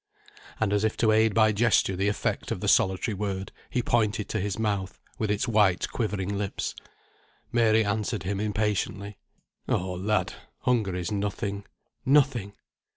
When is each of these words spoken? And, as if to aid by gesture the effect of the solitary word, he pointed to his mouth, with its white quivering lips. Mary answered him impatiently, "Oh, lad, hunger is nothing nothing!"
And, 0.59 0.73
as 0.73 0.83
if 0.83 0.97
to 0.97 1.11
aid 1.11 1.35
by 1.35 1.51
gesture 1.51 1.95
the 1.95 2.07
effect 2.07 2.49
of 2.49 2.59
the 2.59 2.67
solitary 2.67 3.13
word, 3.13 3.51
he 3.69 3.83
pointed 3.83 4.29
to 4.29 4.39
his 4.39 4.57
mouth, 4.57 4.99
with 5.19 5.29
its 5.29 5.47
white 5.47 5.87
quivering 5.91 6.39
lips. 6.39 6.73
Mary 7.51 7.85
answered 7.85 8.23
him 8.23 8.39
impatiently, 8.39 9.19
"Oh, 9.69 9.93
lad, 9.93 10.33
hunger 10.61 10.95
is 10.95 11.11
nothing 11.11 11.65
nothing!" 12.03 12.53